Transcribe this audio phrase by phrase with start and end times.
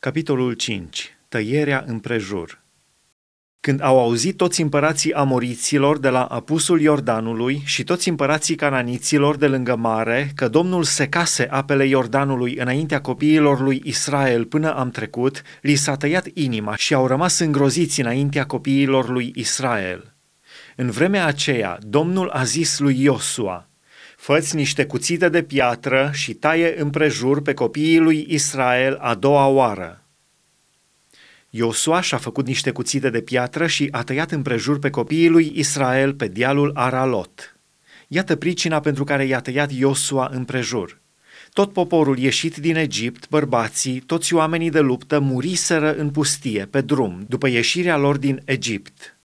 [0.00, 1.18] Capitolul 5.
[1.28, 2.62] Tăierea împrejur
[3.60, 9.46] Când au auzit toți împărații amoriților de la apusul Iordanului și toți împărații cananiților de
[9.46, 15.74] lângă mare că Domnul secase apele Iordanului înaintea copiilor lui Israel până am trecut, li
[15.74, 20.14] s-a tăiat inima și au rămas îngroziți înaintea copiilor lui Israel.
[20.76, 23.69] În vremea aceea, Domnul a zis lui Iosua,
[24.20, 30.04] Făți niște cuțite de piatră și taie împrejur pe copiii lui Israel a doua oară.
[31.50, 36.14] Iosua și-a făcut niște cuțite de piatră și a tăiat împrejur pe copiii lui Israel
[36.14, 37.56] pe dealul Aralot.
[38.08, 41.00] Iată pricina pentru care i-a tăiat Iosua împrejur.
[41.52, 47.24] Tot poporul ieșit din Egipt, bărbații, toți oamenii de luptă muriseră în pustie, pe drum,
[47.28, 49.19] după ieșirea lor din Egipt.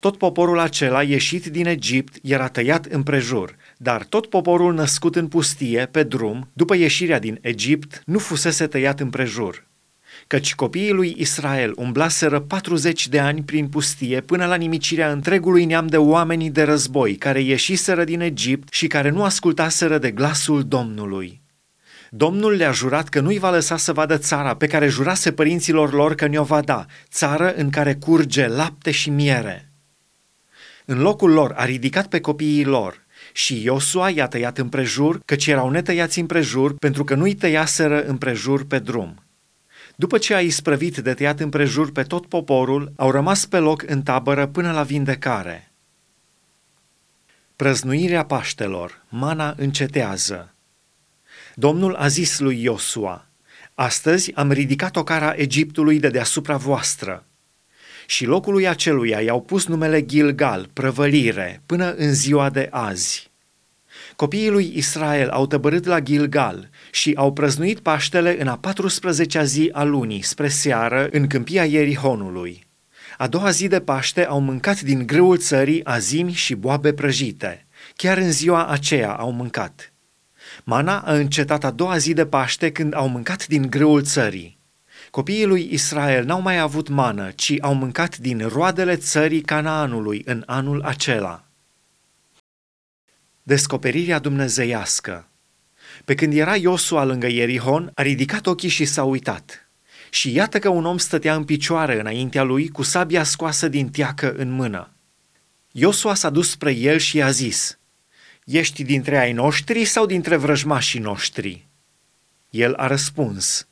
[0.00, 5.88] Tot poporul acela ieșit din Egipt era tăiat împrejur, dar tot poporul născut în pustie,
[5.90, 9.66] pe drum, după ieșirea din Egipt, nu fusese tăiat împrejur.
[10.26, 15.86] Căci copiii lui Israel umblaseră 40 de ani prin pustie până la nimicirea întregului neam
[15.86, 21.40] de oamenii de război care ieșiseră din Egipt și care nu ascultaseră de glasul Domnului.
[22.10, 26.14] Domnul le-a jurat că nu-i va lăsa să vadă țara pe care jurase părinților lor
[26.14, 29.67] că ne-o va da, țară în care curge lapte și miere.
[30.90, 35.70] În locul lor a ridicat pe copiii lor și Iosua i-a tăiat împrejur, căci erau
[35.70, 39.22] netăiați împrejur, pentru că nu-i tăiaseră împrejur pe drum.
[39.96, 44.02] După ce a isprăvit de tăiat împrejur pe tot poporul, au rămas pe loc în
[44.02, 45.72] tabără până la vindecare.
[47.56, 50.54] Prăznuirea Paștelor, mana încetează.
[51.54, 53.26] Domnul a zis lui Iosua,
[53.74, 57.27] Astăzi am ridicat o cara Egiptului de deasupra voastră
[58.10, 63.30] și locului aceluia i-au pus numele Gilgal, prăvălire, până în ziua de azi.
[64.16, 69.68] Copiii lui Israel au tăbărât la Gilgal și au prăznuit Paștele în a 14-a zi
[69.72, 72.66] a lunii, spre seară, în câmpia Ierihonului.
[73.18, 77.66] A doua zi de Paște au mâncat din grâul țării azimi și boabe prăjite.
[77.96, 79.92] Chiar în ziua aceea au mâncat.
[80.64, 84.57] Mana a încetat a doua zi de Paște când au mâncat din grâul țării.
[85.10, 90.42] Copiii lui Israel n-au mai avut mană, ci au mâncat din roadele țării Canaanului în
[90.46, 91.44] anul acela.
[93.42, 95.28] Descoperirea dumnezeiască
[96.04, 99.68] Pe când era Iosua lângă Ierihon, a ridicat ochii și s-a uitat.
[100.10, 104.34] Și iată că un om stătea în picioare înaintea lui cu sabia scoasă din teacă
[104.34, 104.92] în mână.
[105.72, 107.78] Iosua s-a dus spre el și i-a zis,
[108.44, 111.66] Ești dintre ai noștri sau dintre vrăjmașii noștri?
[112.50, 113.67] El a răspuns,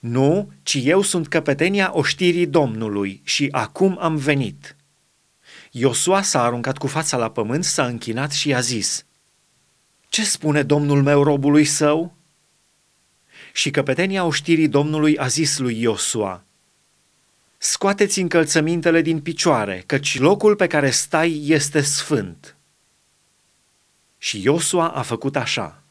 [0.00, 4.76] nu, ci eu sunt căpetenia oștirii Domnului și acum am venit.
[5.70, 9.04] Iosua s-a aruncat cu fața la pământ, s-a închinat și a zis,
[10.08, 12.14] Ce spune Domnul meu robului său?
[13.52, 16.42] Și căpetenia oștirii Domnului a zis lui Iosua,
[17.58, 22.56] Scoateți încălțămintele din picioare, căci locul pe care stai este sfânt.
[24.18, 25.82] Și Iosua a făcut așa.